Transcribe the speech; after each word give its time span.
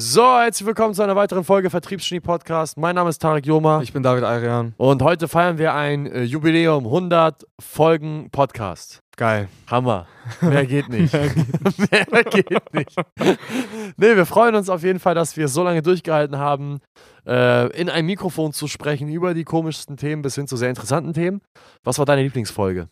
So, 0.00 0.22
herzlich 0.22 0.64
willkommen 0.64 0.94
zu 0.94 1.02
einer 1.02 1.16
weiteren 1.16 1.42
Folge 1.42 1.70
Vertriebsgenie 1.70 2.20
Podcast. 2.20 2.78
Mein 2.78 2.94
Name 2.94 3.10
ist 3.10 3.18
Tarek 3.18 3.44
Joma 3.44 3.82
Ich 3.82 3.92
bin 3.92 4.04
David 4.04 4.22
Arian. 4.22 4.72
und 4.76 5.02
heute 5.02 5.26
feiern 5.26 5.58
wir 5.58 5.74
ein 5.74 6.06
äh, 6.06 6.22
Jubiläum 6.22 6.84
100 6.84 7.44
Folgen 7.58 8.30
Podcast. 8.30 9.02
Geil. 9.16 9.48
Hammer. 9.68 10.06
Mehr 10.40 10.66
geht 10.66 10.88
nicht. 10.90 11.12
Mehr 12.12 12.24
geht 12.30 12.72
nicht. 12.72 12.94
nee, 13.96 14.14
wir 14.14 14.24
freuen 14.24 14.54
uns 14.54 14.68
auf 14.70 14.84
jeden 14.84 15.00
Fall, 15.00 15.16
dass 15.16 15.36
wir 15.36 15.48
so 15.48 15.64
lange 15.64 15.82
durchgehalten 15.82 16.38
haben, 16.38 16.78
äh, 17.26 17.66
in 17.76 17.90
ein 17.90 18.06
Mikrofon 18.06 18.52
zu 18.52 18.68
sprechen 18.68 19.08
über 19.08 19.34
die 19.34 19.42
komischsten 19.42 19.96
Themen 19.96 20.22
bis 20.22 20.36
hin 20.36 20.46
zu 20.46 20.56
sehr 20.56 20.68
interessanten 20.68 21.12
Themen. 21.12 21.40
Was 21.82 21.98
war 21.98 22.06
deine 22.06 22.22
Lieblingsfolge? 22.22 22.88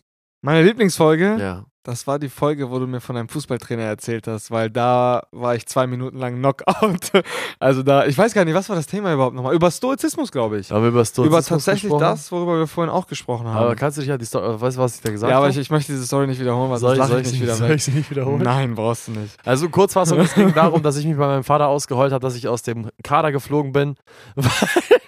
Meine 0.47 0.63
Lieblingsfolge, 0.63 1.39
Ja. 1.41 1.65
das 1.83 2.07
war 2.07 2.21
die 2.21 2.29
Folge, 2.29 2.71
wo 2.71 2.79
du 2.79 2.87
mir 2.87 3.01
von 3.01 3.17
deinem 3.17 3.29
Fußballtrainer 3.29 3.83
erzählt 3.83 4.29
hast, 4.29 4.53
weil 4.53 4.71
da 4.71 5.23
war 5.33 5.57
ich 5.57 5.67
zwei 5.67 5.89
Minuten 5.89 6.19
lang 6.19 6.37
Knockout. 6.37 7.11
Also 7.59 7.83
da, 7.83 8.07
ich 8.07 8.17
weiß 8.17 8.33
gar 8.33 8.45
nicht, 8.45 8.55
was 8.55 8.69
war 8.69 8.77
das 8.77 8.87
Thema 8.87 9.13
überhaupt 9.13 9.35
nochmal? 9.35 9.55
Über 9.55 9.71
Stoizismus, 9.73 10.31
glaube 10.31 10.59
ich. 10.59 10.71
Haben 10.71 10.83
wir 10.83 10.91
über 10.91 11.05
Stoizismus 11.05 11.27
Über 11.27 11.49
tatsächlich 11.57 11.83
gesprochen? 11.85 12.01
das, 12.01 12.31
worüber 12.31 12.59
wir 12.59 12.67
vorhin 12.69 12.93
auch 12.93 13.09
gesprochen 13.09 13.49
haben. 13.49 13.57
Aber 13.57 13.75
kannst 13.75 13.97
du 13.97 14.03
dich 14.03 14.09
ja 14.11 14.19
die 14.19 14.25
Story, 14.27 14.61
weißt 14.61 14.77
du, 14.77 14.81
was 14.83 14.95
ich 14.95 15.01
da 15.01 15.11
gesagt 15.11 15.31
ja, 15.31 15.37
aber 15.39 15.47
habe? 15.47 15.53
ich, 15.53 15.59
ich 15.59 15.71
möchte 15.71 15.93
diese 15.93 16.07
Story 16.07 16.29
nicht 16.29 16.41
wiederholen, 16.41 16.71
weil 16.71 16.79
soll, 16.79 16.95
sonst 16.95 17.07
ich, 17.09 17.11
soll, 17.11 17.21
ich 17.23 17.27
ich, 17.27 17.33
nicht 17.33 17.43
wieder 17.43 17.55
soll 17.57 17.71
ich 17.73 17.83
sie 17.85 17.91
nicht 17.91 18.11
wiederholen? 18.11 18.43
Nein, 18.43 18.75
brauchst 18.77 19.09
du 19.09 19.13
nicht. 19.13 19.35
Also 19.45 19.69
Kurzfassung, 19.69 20.21
es 20.21 20.35
ging 20.35 20.53
darum, 20.55 20.81
dass 20.83 20.97
ich 20.97 21.07
mich 21.07 21.17
bei 21.17 21.27
meinem 21.27 21.45
Vater 21.45 21.67
ausgeheult 21.67 22.13
habe, 22.13 22.23
dass 22.23 22.37
ich 22.37 22.47
aus 22.47 22.63
dem 22.63 22.91
Kader 23.03 23.33
geflogen 23.33 23.73
bin, 23.73 23.97
weil, 24.37 25.01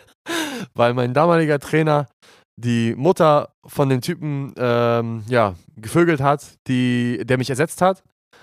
weil 0.75 0.95
mein 0.95 1.15
damaliger 1.15 1.61
Trainer 1.61 2.07
die 2.59 2.95
Mutter 2.97 3.55
von 3.65 3.89
dem 3.89 4.01
Typen 4.01 4.53
ähm, 4.57 5.23
ja, 5.29 5.55
gevögelt 5.77 6.21
hat, 6.21 6.45
die, 6.67 7.21
der 7.25 7.39
mich 7.39 7.51
ersetzt 7.51 7.81
hat. 7.81 8.03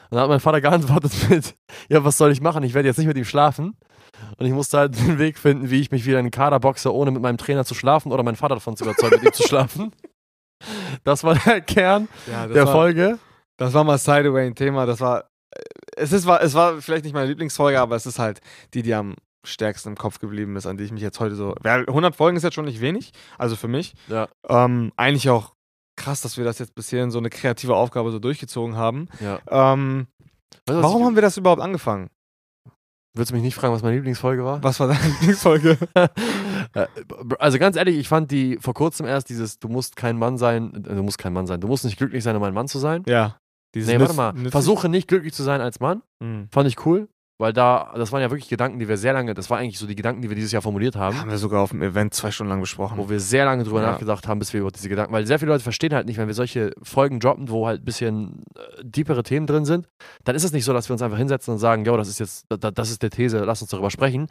Und 0.09 0.11
dann 0.15 0.21
hat 0.21 0.29
mein 0.29 0.39
Vater 0.39 0.61
geantwortet 0.61 1.11
mit, 1.29 1.55
ja, 1.89 2.03
was 2.05 2.17
soll 2.17 2.31
ich 2.31 2.41
machen? 2.41 2.63
Ich 2.63 2.73
werde 2.73 2.87
jetzt 2.87 2.97
nicht 2.97 3.07
mit 3.07 3.17
ihm 3.17 3.25
schlafen. 3.25 3.75
Und 4.37 4.45
ich 4.45 4.53
musste 4.53 4.77
halt 4.77 4.95
den 5.07 5.19
Weg 5.19 5.37
finden, 5.37 5.69
wie 5.69 5.81
ich 5.81 5.91
mich 5.91 6.05
wieder 6.05 6.19
in 6.19 6.25
den 6.25 6.31
Kader 6.31 6.59
boxe, 6.59 6.93
ohne 6.93 7.11
mit 7.11 7.21
meinem 7.21 7.37
Trainer 7.37 7.65
zu 7.65 7.75
schlafen 7.75 8.11
oder 8.11 8.23
meinen 8.23 8.37
Vater 8.37 8.55
davon 8.55 8.77
zu 8.77 8.85
überzeugen, 8.85 9.15
mit 9.17 9.25
ihm 9.25 9.33
zu 9.33 9.47
schlafen. 9.47 9.91
Das 11.03 11.23
war 11.23 11.35
der 11.35 11.59
Kern 11.59 12.07
Ja, 12.31 12.47
der 12.47 12.65
war, 12.65 12.73
Folge. 12.73 13.19
das 13.57 13.73
war 13.73 13.83
mal 13.83 13.97
Sideaway 13.97 14.47
ein 14.47 14.55
Thema. 14.55 14.85
Das 14.85 15.01
war, 15.01 15.25
äh, 15.51 15.61
es 15.97 16.13
ist, 16.13 16.25
war, 16.25 16.41
es 16.41 16.53
war 16.53 16.81
vielleicht 16.81 17.03
nicht 17.03 17.13
meine 17.13 17.27
Lieblingsfolge, 17.27 17.79
aber 17.79 17.97
es 17.97 18.05
ist 18.05 18.17
halt 18.17 18.39
die, 18.73 18.81
die 18.81 18.93
am 18.93 19.15
stärksten 19.45 19.89
im 19.89 19.95
Kopf 19.95 20.19
geblieben 20.19 20.55
ist, 20.55 20.65
an 20.65 20.77
die 20.77 20.83
ich 20.83 20.91
mich 20.91 21.01
jetzt 21.01 21.19
heute 21.19 21.35
so. 21.35 21.55
Ja, 21.63 21.75
100 21.75 22.15
Folgen 22.15 22.37
ist 22.37 22.43
jetzt 22.43 22.53
schon 22.55 22.65
nicht 22.65 22.81
wenig, 22.81 23.11
also 23.37 23.55
für 23.55 23.67
mich. 23.67 23.93
Ja. 24.07 24.27
Ähm, 24.47 24.91
eigentlich 24.97 25.29
auch 25.29 25.53
krass, 25.97 26.21
dass 26.21 26.37
wir 26.37 26.43
das 26.45 26.59
jetzt 26.59 26.75
bisher 26.75 27.03
in 27.03 27.11
so 27.11 27.19
eine 27.19 27.29
kreative 27.29 27.75
Aufgabe 27.75 28.11
so 28.11 28.19
durchgezogen 28.19 28.75
haben. 28.75 29.07
Ja. 29.19 29.39
Ähm, 29.47 30.07
Weißt 30.67 30.81
warum 30.83 31.01
ich, 31.01 31.05
haben 31.07 31.15
wir 31.15 31.21
das 31.21 31.37
überhaupt 31.37 31.61
angefangen? 31.61 32.09
Willst 33.17 33.31
du 33.31 33.35
mich 33.35 33.43
nicht 33.43 33.55
fragen, 33.55 33.73
was 33.73 33.81
meine 33.81 33.95
Lieblingsfolge 33.95 34.43
war? 34.43 34.61
Was 34.61 34.79
war 34.79 34.87
deine 34.87 35.03
Lieblingsfolge? 35.19 35.77
Äh, 36.73 36.87
Also 37.39 37.59
ganz 37.59 37.75
ehrlich, 37.77 37.95
ich 37.97 38.07
fand 38.09 38.31
die 38.31 38.57
vor 38.59 38.73
kurzem 38.73 39.05
erst 39.05 39.29
dieses, 39.29 39.59
du 39.59 39.69
musst 39.69 39.95
kein 39.95 40.17
Mann 40.17 40.37
sein, 40.37 40.73
äh, 40.73 40.95
du 40.95 41.03
musst 41.03 41.17
kein 41.19 41.31
Mann 41.31 41.45
sein, 41.47 41.61
du 41.61 41.67
musst 41.67 41.85
nicht 41.85 41.97
glücklich 41.97 42.23
sein, 42.23 42.35
um 42.35 42.43
ein 42.43 42.53
Mann 42.53 42.67
zu 42.67 42.79
sein. 42.79 43.03
ja. 43.07 43.37
Dieses 43.73 43.89
Nee, 43.89 43.99
warte 43.99 44.13
mal, 44.13 44.33
versuche 44.51 44.87
nicht 44.87 45.07
glücklich 45.09 45.33
zu 45.33 45.43
sein 45.43 45.59
als 45.61 45.79
Mann. 45.81 46.01
Hm. 46.23 46.47
Fand 46.49 46.67
ich 46.67 46.85
cool, 46.85 47.07
weil 47.37 47.51
da, 47.51 47.91
das 47.95 48.11
waren 48.13 48.21
ja 48.21 48.29
wirklich 48.31 48.47
Gedanken, 48.47 48.79
die 48.79 48.87
wir 48.87 48.95
sehr 48.97 49.11
lange, 49.13 49.33
das 49.33 49.49
war 49.49 49.57
eigentlich 49.57 49.77
so 49.77 49.87
die 49.87 49.95
Gedanken, 49.95 50.21
die 50.21 50.29
wir 50.29 50.35
dieses 50.35 50.51
Jahr 50.53 50.61
formuliert 50.61 50.95
haben, 50.95 51.19
Haben 51.19 51.29
wir 51.29 51.37
sogar 51.37 51.61
auf 51.61 51.71
dem 51.71 51.81
Event 51.81 52.13
zwei 52.13 52.31
Stunden 52.31 52.49
lang 52.49 52.61
besprochen. 52.61 52.97
wo 52.97 53.09
wir 53.09 53.19
sehr 53.19 53.43
lange 53.45 53.63
drüber 53.65 53.81
Ja. 53.81 53.91
nachgedacht 53.91 54.27
haben, 54.27 54.39
bis 54.39 54.53
wir 54.53 54.61
über 54.61 54.71
diese 54.71 54.87
Gedanken, 54.87 55.11
weil 55.13 55.25
sehr 55.27 55.37
viele 55.39 55.51
Leute 55.51 55.63
verstehen 55.63 55.93
halt 55.93 56.07
nicht, 56.07 56.17
wenn 56.17 56.27
wir 56.27 56.33
solche 56.33 56.71
Folgen 56.81 57.19
droppen, 57.19 57.49
wo 57.49 57.67
halt 57.67 57.81
ein 57.81 57.85
bisschen 57.85 58.43
äh, 58.55 58.83
deepere 58.83 59.23
Themen 59.23 59.47
drin 59.47 59.65
sind, 59.65 59.87
dann 60.23 60.35
ist 60.35 60.43
es 60.45 60.53
nicht 60.53 60.63
so, 60.65 60.71
dass 60.73 60.87
wir 60.89 60.93
uns 60.93 61.01
einfach 61.01 61.17
hinsetzen 61.17 61.51
und 61.53 61.59
sagen, 61.59 61.83
jo, 61.83 61.97
das 61.97 62.07
ist 62.07 62.19
jetzt, 62.19 62.45
da- 62.49 62.71
das 62.71 62.89
ist 62.89 63.03
der 63.03 63.09
These, 63.09 63.39
lass 63.43 63.61
uns 63.61 63.71
darüber 63.71 63.91
sprechen. 63.91 64.27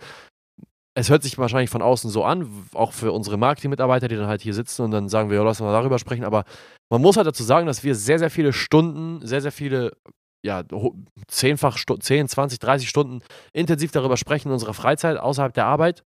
Es 0.97 1.10
hört 1.10 1.25
sich 1.25 1.36
wahrscheinlich 1.38 1.70
von 1.70 1.82
außen 1.82 2.08
so 2.08 2.25
an, 2.25 2.48
auch 2.72 2.92
für 2.92 3.10
unsere 3.10 3.36
Marketing-Mitarbeiter, 3.36 4.06
die 4.06 4.14
dann 4.16 4.28
halt 4.28 4.42
hier 4.42 4.55
sitzen 4.55 4.82
und 4.82 4.92
dann 4.92 5.08
sagen 5.08 5.28
wir, 5.28 5.36
ja, 5.38 5.42
lass 5.42 5.60
uns 5.60 5.66
mal 5.66 5.72
darüber 5.72 5.98
sprechen, 5.98 6.25
aber 6.25 6.44
man 6.91 7.02
muss 7.02 7.16
halt 7.16 7.26
dazu 7.26 7.42
sagen, 7.42 7.66
dass 7.66 7.82
wir 7.82 7.97
sehr, 7.97 8.21
sehr 8.21 8.31
viele 8.31 8.53
Stunden, 8.53 9.26
sehr, 9.26 9.41
sehr 9.41 9.50
viele, 9.50 9.92
ja, 10.44 10.62
zehnfach, 11.27 11.78
Stu 11.78 11.97
10, 11.97 12.28
20, 12.28 12.59
30 12.59 12.88
Stunden 12.88 13.22
intensiv 13.53 13.93
darüber 13.93 14.16
sprechen 14.16 14.49
in 14.49 14.53
unserer 14.55 14.75
Freizeit, 14.75 15.16
außerhalb 15.16 15.55
der 15.55 15.66
Arbeit, 15.66 16.05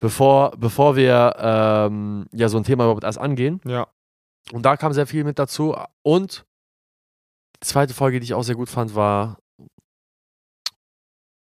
bevor, 0.00 0.52
bevor 0.56 0.94
wir 0.96 1.34
ähm, 1.38 2.26
ja 2.32 2.48
so 2.48 2.56
ein 2.56 2.64
Thema 2.64 2.84
überhaupt 2.84 3.04
erst 3.04 3.18
angehen. 3.18 3.60
ja. 3.64 3.86
Und 4.52 4.62
da 4.62 4.76
kam 4.76 4.92
sehr 4.92 5.08
viel 5.08 5.24
mit 5.24 5.40
dazu. 5.40 5.74
Und 6.04 6.46
die 7.56 7.66
zweite 7.66 7.94
Folge, 7.94 8.20
die 8.20 8.24
ich 8.26 8.34
auch 8.34 8.44
sehr 8.44 8.54
gut 8.54 8.68
fand, 8.68 8.94
war. 8.94 9.38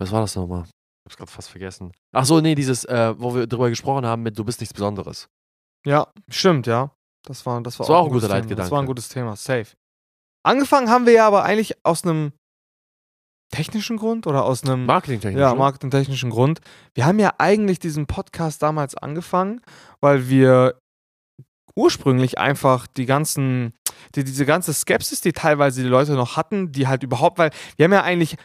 Was 0.00 0.10
war 0.10 0.20
das 0.20 0.34
nochmal? 0.34 0.64
Ich 0.64 1.04
hab's 1.04 1.16
gerade 1.16 1.30
fast 1.30 1.48
vergessen. 1.48 1.92
Ach 2.12 2.24
so, 2.24 2.40
nee, 2.40 2.56
dieses, 2.56 2.84
äh, 2.86 3.14
wo 3.16 3.36
wir 3.36 3.46
drüber 3.46 3.68
gesprochen 3.68 4.04
haben 4.04 4.24
mit 4.24 4.36
Du 4.36 4.44
bist 4.44 4.58
nichts 4.58 4.74
Besonderes. 4.74 5.28
Ja, 5.86 6.08
stimmt, 6.28 6.66
ja. 6.66 6.90
Das 7.22 7.46
war, 7.46 7.62
das 7.62 7.78
war, 7.78 7.84
Das 7.86 7.90
war 7.90 8.00
auch 8.00 8.06
ein 8.06 8.10
gutes 8.10 8.24
guter. 8.24 8.34
Leitgedanke. 8.34 8.62
Das 8.62 8.70
war 8.72 8.80
ein 8.82 8.86
gutes 8.86 9.08
Thema, 9.08 9.36
safe. 9.36 9.76
Angefangen 10.44 10.88
haben 10.90 11.06
wir 11.06 11.12
ja 11.12 11.26
aber 11.26 11.44
eigentlich 11.44 11.74
aus 11.84 12.04
einem 12.04 12.32
technischen 13.50 13.96
Grund 13.96 14.26
oder 14.26 14.44
aus 14.44 14.62
einem 14.62 14.84
Marketingtechnisch. 14.86 15.40
ja, 15.40 15.54
marketingtechnischen 15.54 16.30
Grund. 16.30 16.60
Wir 16.94 17.06
haben 17.06 17.18
ja 17.18 17.32
eigentlich 17.38 17.78
diesen 17.78 18.06
Podcast 18.06 18.62
damals 18.62 18.94
angefangen, 18.94 19.60
weil 20.00 20.28
wir 20.28 20.78
ursprünglich 21.74 22.38
einfach 22.38 22.86
die 22.86 23.06
ganzen, 23.06 23.72
die, 24.14 24.24
diese 24.24 24.44
ganze 24.44 24.74
Skepsis, 24.74 25.20
die 25.20 25.32
teilweise 25.32 25.82
die 25.82 25.88
Leute 25.88 26.12
noch 26.12 26.36
hatten, 26.36 26.72
die 26.72 26.88
halt 26.88 27.02
überhaupt, 27.02 27.38
weil 27.38 27.50
wir 27.76 27.84
haben 27.84 27.92
ja 27.92 28.02
eigentlich 28.02 28.36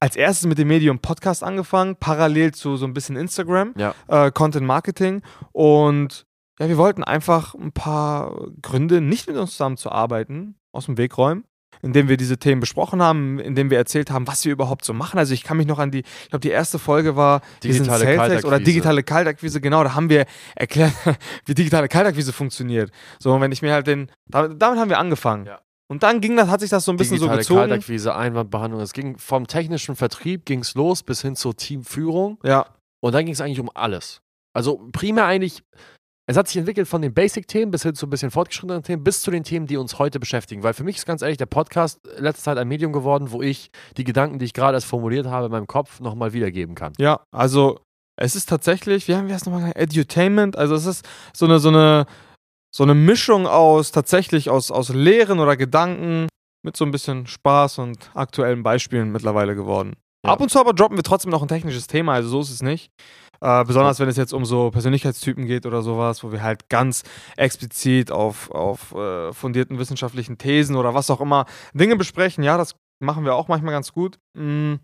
als 0.00 0.16
erstes 0.16 0.46
mit 0.46 0.58
dem 0.58 0.68
Medium 0.68 0.98
Podcast 0.98 1.42
angefangen, 1.42 1.96
parallel 1.96 2.52
zu 2.52 2.76
so 2.76 2.84
ein 2.86 2.92
bisschen 2.92 3.16
Instagram, 3.16 3.72
Ja. 3.76 3.94
äh, 4.08 4.30
Content 4.30 4.66
Marketing 4.66 5.22
und 5.52 6.24
ja, 6.60 6.68
wir 6.68 6.76
wollten 6.76 7.02
einfach 7.02 7.54
ein 7.54 7.72
paar 7.72 8.36
Gründe, 8.62 9.00
nicht 9.00 9.26
mit 9.26 9.36
uns 9.36 9.52
zusammenzuarbeiten, 9.52 10.56
aus 10.74 10.86
dem 10.86 10.98
Weg 10.98 11.16
räumen 11.18 11.44
indem 11.82 12.08
wir 12.08 12.16
diese 12.16 12.38
Themen 12.38 12.60
besprochen 12.60 13.02
haben, 13.02 13.38
indem 13.38 13.70
wir 13.70 13.76
erzählt 13.76 14.10
haben, 14.10 14.26
was 14.26 14.44
wir 14.44 14.52
überhaupt 14.52 14.84
so 14.84 14.94
machen. 14.94 15.18
Also 15.18 15.34
ich 15.34 15.42
kann 15.42 15.58
mich 15.58 15.66
noch 15.66 15.78
an 15.78 15.90
die, 15.90 16.00
ich 16.00 16.30
glaube, 16.30 16.40
die 16.40 16.50
erste 16.50 16.78
Folge 16.78 17.14
war 17.14 17.42
Digitale 17.62 18.06
Hacks 18.06 18.18
oder 18.18 18.28
Kaltakquise. 18.28 18.64
digitale 18.64 19.02
Kaltakquise, 19.02 19.60
genau, 19.60 19.84
da 19.84 19.94
haben 19.94 20.08
wir 20.08 20.24
erklärt, 20.54 20.92
wie 21.46 21.54
digitale 21.54 21.88
Kaltakquise 21.88 22.32
funktioniert. 22.32 22.90
So, 23.18 23.32
und 23.34 23.40
wenn 23.42 23.52
ich 23.52 23.60
mir 23.60 23.72
halt 23.72 23.86
den, 23.86 24.10
damit, 24.26 24.60
damit 24.60 24.78
haben 24.78 24.88
wir 24.88 24.98
angefangen. 24.98 25.46
Ja. 25.46 25.60
Und 25.86 26.02
dann 26.02 26.22
ging 26.22 26.36
das, 26.36 26.48
hat 26.48 26.60
sich 26.60 26.70
das 26.70 26.86
so 26.86 26.92
ein 26.92 26.96
bisschen 26.96 27.18
Digitale 27.18 27.42
so 27.42 27.54
gezogen. 27.54 27.68
Kaltakquise, 27.68 28.14
Einwandbehandlung. 28.14 28.80
Es 28.80 28.94
ging 28.94 29.18
vom 29.18 29.46
technischen 29.46 29.96
Vertrieb 29.96 30.46
ging's 30.46 30.74
los 30.74 31.02
bis 31.02 31.20
hin 31.20 31.36
zur 31.36 31.54
Teamführung. 31.54 32.38
Ja, 32.42 32.66
Und 33.00 33.12
dann 33.12 33.26
ging 33.26 33.34
es 33.34 33.42
eigentlich 33.42 33.60
um 33.60 33.70
alles. 33.74 34.22
Also 34.54 34.88
primär 34.92 35.26
eigentlich, 35.26 35.62
es 36.26 36.36
hat 36.36 36.48
sich 36.48 36.56
entwickelt 36.56 36.88
von 36.88 37.02
den 37.02 37.12
Basic-Themen 37.12 37.70
bis 37.70 37.82
hin 37.82 37.94
zu 37.94 38.06
ein 38.06 38.10
bisschen 38.10 38.30
fortgeschrittenen 38.30 38.82
Themen, 38.82 39.04
bis 39.04 39.20
zu 39.20 39.30
den 39.30 39.44
Themen, 39.44 39.66
die 39.66 39.76
uns 39.76 39.98
heute 39.98 40.18
beschäftigen. 40.18 40.62
Weil 40.62 40.72
für 40.72 40.84
mich 40.84 40.96
ist 40.96 41.06
ganz 41.06 41.20
ehrlich 41.20 41.36
der 41.36 41.46
Podcast 41.46 42.00
letzte 42.16 42.44
Zeit 42.44 42.58
ein 42.58 42.68
Medium 42.68 42.92
geworden, 42.92 43.30
wo 43.30 43.42
ich 43.42 43.70
die 43.96 44.04
Gedanken, 44.04 44.38
die 44.38 44.46
ich 44.46 44.54
gerade 44.54 44.76
erst 44.76 44.86
formuliert 44.86 45.26
habe, 45.26 45.46
in 45.46 45.52
meinem 45.52 45.66
Kopf 45.66 46.00
nochmal 46.00 46.32
wiedergeben 46.32 46.74
kann. 46.74 46.94
ja, 46.98 47.20
also 47.30 47.80
es 48.16 48.36
ist 48.36 48.48
tatsächlich, 48.48 49.08
wie 49.08 49.16
haben 49.16 49.28
wir 49.28 49.34
es 49.34 49.44
nochmal 49.44 49.60
genannt? 49.60 49.76
Edutainment, 49.76 50.56
also 50.56 50.74
es 50.74 50.86
ist 50.86 51.06
so 51.34 51.46
eine, 51.46 51.58
so 51.58 51.68
eine, 51.68 52.06
so 52.74 52.84
eine 52.84 52.94
Mischung 52.94 53.46
aus 53.46 53.90
tatsächlich 53.90 54.50
aus, 54.50 54.70
aus 54.70 54.88
Lehren 54.90 55.40
oder 55.40 55.56
Gedanken 55.56 56.28
mit 56.64 56.76
so 56.76 56.84
ein 56.84 56.90
bisschen 56.90 57.26
Spaß 57.26 57.78
und 57.78 58.10
aktuellen 58.14 58.62
Beispielen 58.62 59.10
mittlerweile 59.10 59.54
geworden. 59.54 59.94
Ja. 60.24 60.32
Ab 60.32 60.40
und 60.40 60.48
zu 60.48 60.58
aber 60.58 60.72
droppen 60.72 60.96
wir 60.96 61.02
trotzdem 61.02 61.30
noch 61.30 61.42
ein 61.42 61.48
technisches 61.48 61.86
Thema, 61.86 62.14
also 62.14 62.28
so 62.28 62.40
ist 62.40 62.50
es 62.50 62.62
nicht. 62.62 62.90
Äh, 63.44 63.64
besonders 63.64 64.00
wenn 64.00 64.08
es 64.08 64.16
jetzt 64.16 64.32
um 64.32 64.44
so 64.46 64.70
Persönlichkeitstypen 64.70 65.44
geht 65.46 65.66
oder 65.66 65.82
sowas, 65.82 66.24
wo 66.24 66.32
wir 66.32 66.42
halt 66.42 66.70
ganz 66.70 67.02
explizit 67.36 68.10
auf, 68.10 68.50
auf 68.50 68.92
äh, 68.94 69.32
fundierten 69.34 69.78
wissenschaftlichen 69.78 70.38
Thesen 70.38 70.76
oder 70.76 70.94
was 70.94 71.10
auch 71.10 71.20
immer 71.20 71.44
Dinge 71.74 71.96
besprechen. 71.96 72.42
Ja, 72.42 72.56
das 72.56 72.74
machen 73.00 73.24
wir 73.24 73.34
auch 73.34 73.48
manchmal 73.48 73.72
ganz 73.74 73.92
gut. 73.92 74.18
Mm, 74.34 74.76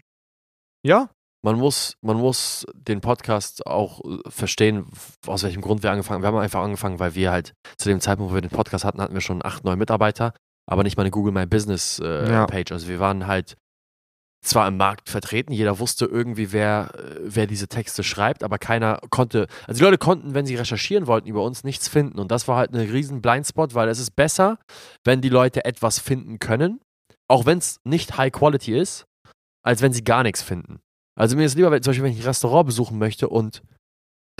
ja, 0.85 1.09
Man 1.43 1.57
muss, 1.59 1.97
man 2.03 2.19
muss 2.19 2.67
den 2.75 3.01
Podcast 3.01 3.67
auch 3.67 4.03
äh, 4.05 4.19
verstehen, 4.29 4.87
aus 5.27 5.43
welchem 5.43 5.63
Grund 5.63 5.83
wir 5.83 5.91
angefangen 5.91 6.17
haben. 6.17 6.23
Wir 6.23 6.29
haben 6.29 6.45
einfach 6.45 6.61
angefangen, 6.63 6.99
weil 6.99 7.15
wir 7.15 7.31
halt 7.31 7.55
zu 7.79 7.89
dem 7.89 8.01
Zeitpunkt, 8.01 8.31
wo 8.31 8.35
wir 8.37 8.43
den 8.43 8.51
Podcast 8.51 8.85
hatten, 8.85 9.01
hatten 9.01 9.15
wir 9.15 9.23
schon 9.23 9.43
acht, 9.43 9.65
neun 9.65 9.79
Mitarbeiter, 9.79 10.35
aber 10.67 10.83
nicht 10.83 10.99
mal 10.99 11.05
eine 11.05 11.11
Google 11.11 11.33
My 11.33 11.47
Business 11.47 11.99
äh, 11.99 12.31
Ja. 12.31 12.47
Page. 12.47 12.73
Also 12.73 12.89
wir 12.89 13.01
waren 13.01 13.27
halt 13.27 13.57
zwar 14.43 14.69
im 14.69 14.77
Markt 14.77 15.09
vertreten, 15.09 15.53
jeder 15.53 15.79
wusste 15.79 16.07
irgendwie, 16.07 16.53
wer, 16.53 16.93
äh, 16.95 17.21
wer 17.23 17.47
diese 17.47 17.69
Texte 17.69 18.03
schreibt, 18.03 18.43
aber 18.43 18.59
keiner 18.59 19.01
konnte, 19.11 19.47
also 19.67 19.79
die 19.79 19.85
Leute 19.85 19.99
konnten, 19.99 20.35
wenn 20.35 20.47
sie 20.47 20.57
recherchieren 20.57 21.07
wollten, 21.07 21.29
über 21.29 21.43
uns 21.43 21.65
nichts 21.65 21.89
finden. 21.89 22.19
Und 22.19 22.31
das 22.31 22.49
war 22.49 22.57
halt 22.57 22.73
ein 22.73 22.81
riesen 22.81 23.21
Blindspot, 23.21 23.75
weil 23.75 23.89
es 23.89 23.99
ist 23.99 24.17
besser, 24.17 24.59
wenn 25.05 25.21
die 25.21 25.29
Leute 25.29 25.65
etwas 25.65 25.99
finden 25.99 26.39
können, 26.39 26.81
auch 27.29 27.47
wenn 27.47 27.59
es 27.59 27.81
nicht 27.85 28.17
High 28.17 28.33
Quality 28.33 28.79
ist, 28.79 29.05
als 29.63 29.83
wenn 29.83 29.93
sie 29.93 30.05
gar 30.05 30.23
nichts 30.23 30.43
finden. 30.43 30.81
Also 31.19 31.37
mir 31.37 31.45
ist 31.45 31.57
lieber, 31.57 31.71
wenn, 31.71 31.83
zum 31.83 31.91
Beispiel, 31.91 32.05
wenn 32.05 32.13
ich 32.13 32.21
ein 32.21 32.27
Restaurant 32.27 32.67
besuchen 32.67 32.99
möchte 32.99 33.29
und 33.29 33.63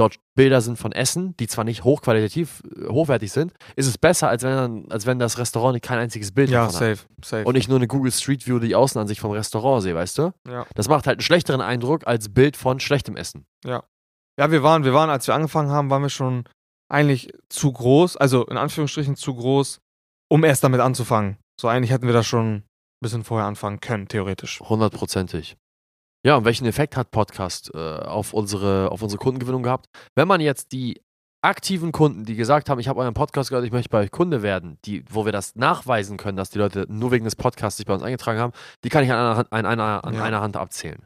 dort 0.01 0.17
Bilder 0.35 0.61
sind 0.61 0.79
von 0.79 0.93
Essen, 0.93 1.37
die 1.37 1.47
zwar 1.47 1.65
nicht 1.65 1.85
hochqualitativ, 1.85 2.63
äh, 2.77 2.89
hochwertig 2.89 3.31
sind, 3.31 3.53
ist 3.77 3.87
es 3.87 3.99
besser, 3.99 4.29
als 4.29 4.43
wenn, 4.43 4.91
als 4.91 5.07
wenn 5.07 5.19
das 5.19 5.39
Restaurant 5.39 5.81
kein 5.83 5.99
einziges 5.99 6.33
Bild 6.33 6.51
Ja, 6.51 6.65
davon 6.67 6.75
hat. 6.75 6.97
safe, 6.97 7.09
safe. 7.25 7.45
Und 7.45 7.57
ich 7.57 7.69
nur 7.69 7.77
eine 7.77 7.87
Google 7.87 8.11
Street 8.13 8.47
View, 8.47 8.59
die 8.59 8.75
Außenansicht 8.75 9.21
vom 9.21 9.31
Restaurant 9.33 9.83
sehe, 9.83 9.95
weißt 9.95 10.19
du? 10.19 10.33
ja. 10.49 10.67
Das 10.75 10.89
macht 10.89 11.07
halt 11.07 11.19
einen 11.19 11.23
schlechteren 11.25 11.61
Eindruck 11.61 12.07
als 12.07 12.33
Bild 12.33 12.57
von 12.57 12.81
schlechtem 12.81 13.17
Essen. 13.17 13.45
Ja, 13.65 14.51
wir 14.51 14.63
waren, 14.63 14.85
wir 14.85 14.95
waren, 14.95 15.11
als 15.11 15.27
wir 15.27 15.35
angefangen 15.35 15.71
haben, 15.71 15.91
waren 15.91 16.03
wir 16.03 16.09
schon 16.09 16.45
eigentlich 16.89 17.31
zu 17.51 17.71
groß, 17.73 18.17
also 18.17 18.47
in 18.47 18.57
Anführungsstrichen 18.57 19.15
zu 19.17 19.35
groß, 19.35 19.81
um 20.31 20.45
erst 20.45 20.65
damit 20.65 20.81
anzufangen. 20.81 21.37
So 21.61 21.69
eigentlich 21.69 21.91
hätten 21.91 22.07
wir 22.07 22.15
das 22.15 22.27
schon 22.27 22.55
ein 22.55 22.65
bisschen 23.03 23.23
vorher 23.23 23.47
anfangen 23.47 23.81
können, 23.81 24.09
theoretisch. 24.09 24.61
Hundertprozentig. 24.61 25.57
Ja, 26.25 26.37
und 26.37 26.45
welchen 26.45 26.67
Effekt 26.67 26.97
hat 26.97 27.11
Podcast 27.11 27.71
äh, 27.75 27.79
auf, 27.79 28.35
unsere, 28.35 28.91
auf 28.91 29.01
unsere 29.03 29.19
Kundengewinnung 29.19 29.63
gehabt? 29.63 29.87
Wenn 30.15 30.29
man 30.29 30.41
jetzt 30.43 30.73
die 30.73 31.01
aktiven 31.43 31.93
Kunden, 31.93 32.27
die 32.27 32.37
gesagt 32.37 32.69
haben, 32.69 32.79
ich 32.79 32.89
habe 32.89 33.01
euren 33.01 33.15
Podcast 33.15 33.49
gehört, 33.49 33.65
ich 33.65 33.73
möchte 33.73 33.89
bei 33.89 34.01
euch 34.01 34.11
Kunde 34.11 34.43
werden, 34.43 34.79
die, 34.85 35.03
wo 35.09 35.25
wir 35.25 35.33
das 35.33 35.57
nachweisen 35.57 36.19
können, 36.19 36.37
dass 36.37 36.51
die 36.51 36.59
Leute 36.59 36.85
nur 36.91 37.11
wegen 37.13 37.25
des 37.25 37.37
Podcasts 37.37 37.79
sich 37.79 37.87
bei 37.87 37.95
uns 37.95 38.03
eingetragen 38.03 38.39
haben, 38.39 38.53
die 38.85 38.91
kann 38.91 39.03
ich 39.03 39.11
an 39.11 39.17
einer 39.19 39.37
Hand, 39.37 39.53
an 39.53 39.65
einer, 39.65 40.05
an 40.05 40.15
Ja. 40.15 40.23
einer 40.23 40.43
Hand 40.43 40.59
abzählen. 40.59 41.03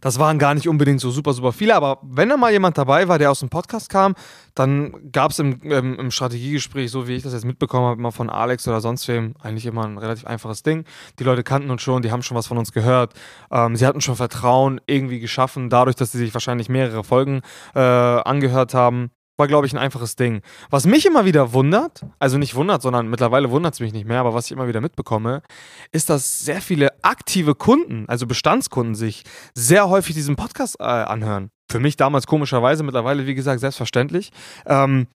Das 0.00 0.18
waren 0.18 0.38
gar 0.38 0.54
nicht 0.54 0.68
unbedingt 0.68 1.00
so 1.00 1.10
super, 1.10 1.32
super 1.32 1.52
viele, 1.52 1.74
aber 1.74 1.98
wenn 2.02 2.28
da 2.28 2.36
mal 2.36 2.52
jemand 2.52 2.78
dabei 2.78 3.08
war, 3.08 3.18
der 3.18 3.30
aus 3.30 3.40
dem 3.40 3.48
Podcast 3.48 3.88
kam, 3.88 4.14
dann 4.54 5.12
gab 5.12 5.30
es 5.30 5.38
im, 5.38 5.60
im, 5.62 5.98
im 5.98 6.10
Strategiegespräch, 6.10 6.90
so 6.90 7.08
wie 7.08 7.14
ich 7.14 7.22
das 7.22 7.32
jetzt 7.32 7.44
mitbekommen 7.44 7.86
habe, 7.86 8.00
immer 8.00 8.12
von 8.12 8.30
Alex 8.30 8.68
oder 8.68 8.80
sonst 8.80 9.08
wem, 9.08 9.34
eigentlich 9.40 9.66
immer 9.66 9.84
ein 9.84 9.98
relativ 9.98 10.26
einfaches 10.26 10.62
Ding. 10.62 10.84
Die 11.18 11.24
Leute 11.24 11.42
kannten 11.42 11.70
uns 11.70 11.82
schon, 11.82 12.02
die 12.02 12.10
haben 12.10 12.22
schon 12.22 12.36
was 12.36 12.46
von 12.46 12.58
uns 12.58 12.72
gehört. 12.72 13.14
Ähm, 13.50 13.76
sie 13.76 13.86
hatten 13.86 14.00
schon 14.00 14.16
Vertrauen 14.16 14.80
irgendwie 14.86 15.20
geschaffen, 15.20 15.70
dadurch, 15.70 15.96
dass 15.96 16.12
sie 16.12 16.18
sich 16.18 16.34
wahrscheinlich 16.34 16.68
mehrere 16.68 17.04
Folgen 17.04 17.40
äh, 17.74 17.80
angehört 17.80 18.74
haben. 18.74 19.10
War, 19.38 19.48
glaube 19.48 19.66
ich, 19.66 19.72
ein 19.72 19.78
einfaches 19.78 20.14
Ding. 20.14 20.42
Was 20.70 20.86
mich 20.86 21.06
immer 21.06 21.24
wieder 21.24 21.52
wundert, 21.52 22.04
also 22.18 22.36
nicht 22.36 22.54
wundert, 22.54 22.82
sondern 22.82 23.08
mittlerweile 23.08 23.50
wundert 23.50 23.74
es 23.74 23.80
mich 23.80 23.92
nicht 23.92 24.06
mehr, 24.06 24.20
aber 24.20 24.34
was 24.34 24.46
ich 24.46 24.52
immer 24.52 24.68
wieder 24.68 24.80
mitbekomme, 24.80 25.42
ist, 25.90 26.10
dass 26.10 26.40
sehr 26.40 26.60
viele 26.60 26.92
aktive 27.02 27.54
Kunden, 27.54 28.04
also 28.08 28.26
Bestandskunden, 28.26 28.94
sich 28.94 29.24
sehr 29.54 29.88
häufig 29.88 30.14
diesen 30.14 30.36
Podcast 30.36 30.76
äh, 30.80 30.84
anhören. 30.84 31.50
Für 31.70 31.80
mich 31.80 31.96
damals 31.96 32.26
komischerweise, 32.26 32.82
mittlerweile, 32.82 33.26
wie 33.26 33.34
gesagt, 33.34 33.60
selbstverständlich. 33.60 34.30
Ähm, 34.66 35.06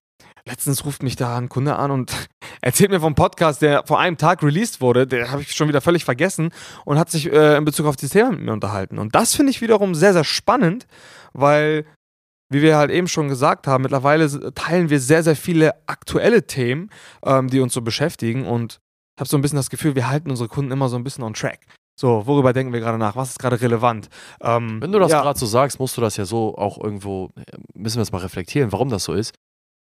letztens 0.48 0.84
ruft 0.84 1.02
mich 1.02 1.14
da 1.14 1.36
ein 1.36 1.48
Kunde 1.48 1.76
an 1.76 1.90
und 1.90 2.12
erzählt 2.60 2.90
mir 2.90 3.00
vom 3.00 3.14
Podcast, 3.14 3.62
der 3.62 3.84
vor 3.86 4.00
einem 4.00 4.16
Tag 4.16 4.42
released 4.42 4.80
wurde. 4.80 5.06
Der 5.06 5.30
habe 5.30 5.42
ich 5.42 5.54
schon 5.54 5.68
wieder 5.68 5.80
völlig 5.80 6.04
vergessen 6.04 6.50
und 6.84 6.98
hat 6.98 7.10
sich 7.10 7.30
äh, 7.32 7.56
in 7.56 7.64
Bezug 7.64 7.86
auf 7.86 7.96
dieses 7.96 8.12
Thema 8.12 8.30
mit 8.30 8.40
mir 8.40 8.52
unterhalten. 8.52 8.98
Und 8.98 9.14
das 9.14 9.34
finde 9.34 9.50
ich 9.50 9.60
wiederum 9.60 9.94
sehr, 9.94 10.12
sehr 10.12 10.24
spannend, 10.24 10.86
weil, 11.32 11.84
wie 12.50 12.62
wir 12.62 12.76
halt 12.76 12.90
eben 12.90 13.08
schon 13.08 13.28
gesagt 13.28 13.66
haben, 13.66 13.82
mittlerweile 13.82 14.54
teilen 14.54 14.90
wir 14.90 15.00
sehr, 15.00 15.22
sehr 15.22 15.36
viele 15.36 15.74
aktuelle 15.86 16.46
Themen, 16.46 16.90
ähm, 17.24 17.48
die 17.48 17.60
uns 17.60 17.74
so 17.74 17.82
beschäftigen. 17.82 18.46
Und 18.46 18.78
ich 19.16 19.20
habe 19.20 19.28
so 19.28 19.36
ein 19.36 19.42
bisschen 19.42 19.56
das 19.56 19.70
Gefühl, 19.70 19.94
wir 19.94 20.08
halten 20.08 20.30
unsere 20.30 20.48
Kunden 20.48 20.70
immer 20.72 20.88
so 20.88 20.96
ein 20.96 21.04
bisschen 21.04 21.24
on 21.24 21.34
track. 21.34 21.60
So, 22.00 22.26
worüber 22.26 22.52
denken 22.52 22.72
wir 22.72 22.80
gerade 22.80 22.96
nach? 22.98 23.16
Was 23.16 23.30
ist 23.30 23.38
gerade 23.40 23.60
relevant? 23.60 24.08
Ähm, 24.40 24.80
Wenn 24.80 24.92
du 24.92 25.00
das 25.00 25.10
ja, 25.10 25.20
gerade 25.20 25.38
so 25.38 25.46
sagst, 25.46 25.80
musst 25.80 25.96
du 25.96 26.00
das 26.00 26.16
ja 26.16 26.24
so 26.24 26.56
auch 26.56 26.82
irgendwo, 26.82 27.30
äh, 27.36 27.42
müssen 27.74 27.96
wir 27.96 28.02
es 28.02 28.12
mal 28.12 28.18
reflektieren, 28.18 28.70
warum 28.72 28.88
das 28.88 29.04
so 29.04 29.14
ist. 29.14 29.34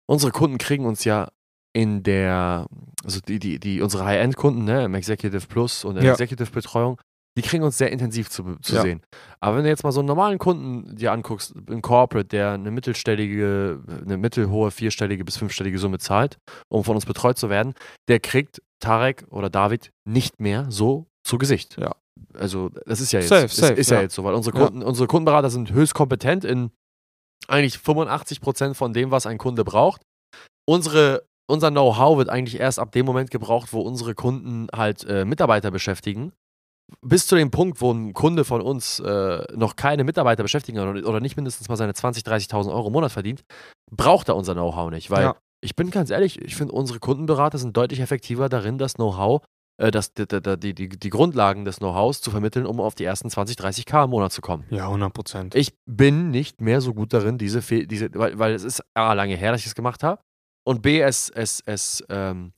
Unsere 0.08 0.32
Kunden 0.32 0.58
kriegen 0.58 0.86
uns 0.86 1.04
ja 1.04 1.28
in 1.74 2.04
der, 2.04 2.68
also 3.04 3.20
die, 3.20 3.38
die, 3.38 3.60
die 3.60 3.82
unsere 3.82 4.06
High-End-Kunden, 4.06 4.64
ne, 4.64 4.86
im 4.86 4.94
Executive 4.96 5.46
Plus 5.48 5.84
und 5.84 5.98
in 5.98 6.04
der 6.04 6.06
Ja. 6.06 6.12
Executive-Betreuung, 6.14 7.02
die 7.38 7.42
kriegen 7.42 7.64
uns 7.64 7.78
sehr 7.78 7.92
intensiv 7.92 8.30
zu, 8.30 8.56
zu 8.62 8.76
Ja. 8.76 8.82
sehen. 8.82 9.02
Aber 9.40 9.58
wenn 9.58 9.64
du 9.64 9.70
jetzt 9.70 9.84
mal 9.84 9.92
so 9.92 10.00
einen 10.00 10.08
normalen 10.08 10.38
Kunden 10.38 10.96
dir 10.96 11.12
anguckst, 11.12 11.54
einen 11.68 11.82
Corporate, 11.82 12.28
der 12.30 12.52
eine 12.54 12.72
mittelstellige, 12.72 13.82
eine 14.06 14.18
mittelhohe, 14.18 14.72
vierstellige 14.72 15.26
bis 15.26 15.38
fünfstellige 15.38 15.78
Summe 15.80 16.00
zahlt, 16.00 16.38
um 16.70 16.84
von 16.84 16.96
uns 16.96 17.06
betreut 17.06 17.38
zu 17.38 17.50
werden, 17.50 17.74
der 18.08 18.20
kriegt 18.20 18.62
Tarek 18.80 19.26
oder 19.30 19.50
David 19.50 19.92
nicht 20.06 20.40
mehr 20.40 20.66
so 20.70 21.08
zu 21.24 21.38
Gesicht. 21.38 21.78
Ja. 21.78 21.96
Also, 22.34 22.70
das 22.86 23.02
ist 23.02 23.12
ja 23.12 23.20
jetzt, 23.20 23.30
Safe, 23.30 23.46
ist, 23.46 23.56
safe, 23.56 23.74
ist 23.74 23.90
ja. 23.90 23.98
ja. 23.98 24.04
jetzt 24.04 24.16
so, 24.16 24.24
weil 24.24 24.34
unsere, 24.34 24.58
Ja. 24.58 24.66
Kunden, 24.66 24.84
unsere 24.84 25.08
Kundenberater 25.08 25.50
sind 25.50 25.72
höchst 25.72 25.94
kompetent 25.94 26.46
in 26.46 26.72
eigentlich 27.48 27.78
85 27.78 28.42
Prozent 28.42 28.78
von 28.78 28.94
dem, 28.94 29.12
was 29.12 29.26
ein 29.26 29.38
Kunde 29.38 29.64
braucht. 29.66 30.02
Unsere, 30.68 31.26
unser 31.48 31.70
Know-how 31.70 32.18
wird 32.18 32.30
eigentlich 32.30 32.60
erst 32.60 32.80
ab 32.80 32.92
dem 32.92 33.06
Moment 33.06 33.30
gebraucht, 33.32 33.74
wo 33.74 33.82
unsere 33.82 34.16
Kunden 34.16 34.68
halt 34.74 35.04
äh, 35.04 35.26
Mitarbeiter 35.26 35.72
beschäftigen. 35.72 36.32
Bis 37.02 37.26
zu 37.28 37.36
dem 37.36 37.52
Punkt, 37.52 37.82
wo 37.82 37.92
ein 37.92 38.14
Kunde 38.14 38.46
von 38.46 38.62
uns 38.62 39.00
äh, 39.00 39.44
noch 39.56 39.76
keine 39.76 40.04
Mitarbeiter 40.04 40.44
beschäftigen 40.44 40.78
kann 40.78 41.04
oder, 41.04 41.20
nicht 41.20 41.36
mindestens 41.36 41.68
mal 41.68 41.78
seine 41.78 41.94
20.000, 41.94 42.26
30.000 42.26 42.72
Euro 42.72 42.88
im 42.88 42.94
Monat 42.94 43.12
verdient, 43.12 43.44
braucht 43.92 44.30
er 44.30 44.36
unser 44.36 44.54
Know-how 44.54 44.92
nicht. 44.92 45.10
Weil 45.10 45.24
Ja. 45.24 45.36
ich 45.62 45.76
bin 45.76 45.90
ganz 45.90 46.10
ehrlich, 46.12 46.40
ich 46.40 46.56
finde, 46.56 46.74
unsere 46.74 47.00
Kundenberater 47.00 47.58
sind 47.58 47.76
deutlich 47.76 48.00
effektiver 48.02 48.50
darin, 48.50 48.78
das 48.78 48.94
Know-how, 48.96 49.44
äh, 49.82 49.90
das, 49.90 50.14
die, 50.14 50.26
die, 50.28 50.74
die, 50.76 50.90
die 50.90 51.10
Grundlagen 51.10 51.66
des 51.66 51.78
Know-hows 51.78 52.22
zu 52.22 52.30
vermitteln, 52.30 52.68
um 52.68 52.80
auf 52.80 52.94
die 52.94 53.04
ersten 53.04 53.30
20, 53.32 53.58
30k 53.58 54.04
im 54.06 54.12
Monat 54.12 54.32
zu 54.32 54.42
kommen. 54.42 54.66
Ja, 54.70 54.86
100 54.86 55.12
Prozent. 55.12 55.56
Ich 55.56 55.74
bin 55.86 56.30
nicht 56.30 56.62
mehr 56.62 56.82
so 56.82 56.94
gut 56.94 57.14
darin, 57.14 57.38
diese, 57.40 57.62
Fe 57.64 57.88
diese 57.88 58.14
weil, 58.14 58.38
weil 58.38 58.54
es 58.54 58.64
ist 58.64 58.84
A, 58.94 59.14
lange 59.14 59.36
her, 59.36 59.52
dass 59.52 59.62
ich 59.62 59.68
es 59.68 59.76
gemacht 59.76 60.04
habe 60.04 60.22
und 60.68 60.82
B, 60.84 61.02
es, 61.02 61.30
es, 61.30 61.62
es 61.66 62.04
ähm, 62.10 62.54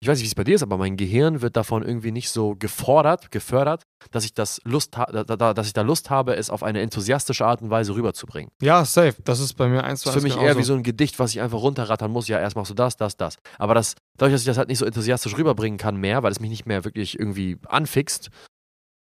ich 0.00 0.08
weiß 0.08 0.18
nicht, 0.18 0.24
wie 0.24 0.28
es 0.28 0.34
bei 0.34 0.44
dir 0.44 0.54
ist, 0.54 0.62
aber 0.62 0.76
mein 0.76 0.96
Gehirn 0.96 1.40
wird 1.40 1.56
davon 1.56 1.82
irgendwie 1.82 2.12
nicht 2.12 2.28
so 2.28 2.54
gefordert, 2.54 3.30
gefördert, 3.30 3.82
dass 4.10 4.24
ich 4.24 4.34
das 4.34 4.60
Lust 4.64 4.94
da, 4.94 5.06
da, 5.24 5.54
dass 5.54 5.66
ich 5.66 5.72
da 5.72 5.82
Lust 5.82 6.10
habe, 6.10 6.36
es 6.36 6.50
auf 6.50 6.62
eine 6.62 6.82
enthusiastische 6.82 7.46
Art 7.46 7.62
und 7.62 7.70
Weise 7.70 7.94
rüberzubringen. 7.94 8.50
Ja, 8.60 8.84
safe. 8.84 9.14
Das 9.24 9.40
ist 9.40 9.54
bei 9.54 9.68
mir 9.68 9.84
eins 9.84 10.00
zu 10.02 10.08
Das 10.08 10.16
ist 10.16 10.22
für 10.22 10.26
eins 10.26 10.34
mich 10.34 10.42
eher 10.42 10.50
genauso. 10.52 10.58
wie 10.58 10.64
so 10.64 10.74
ein 10.74 10.82
Gedicht, 10.82 11.18
was 11.18 11.30
ich 11.30 11.40
einfach 11.40 11.60
runterrattern 11.60 12.10
muss. 12.10 12.28
Ja, 12.28 12.38
erst 12.38 12.56
machst 12.56 12.70
du 12.70 12.74
das, 12.74 12.96
das, 12.96 13.16
das. 13.16 13.36
Aber 13.58 13.72
das, 13.74 13.94
dadurch, 14.18 14.34
dass 14.34 14.42
ich 14.42 14.46
das 14.46 14.58
halt 14.58 14.68
nicht 14.68 14.78
so 14.78 14.84
enthusiastisch 14.84 15.36
rüberbringen 15.38 15.78
kann 15.78 15.96
mehr, 15.96 16.22
weil 16.22 16.32
es 16.32 16.40
mich 16.40 16.50
nicht 16.50 16.66
mehr 16.66 16.84
wirklich 16.84 17.18
irgendwie 17.18 17.58
anfixt, 17.66 18.28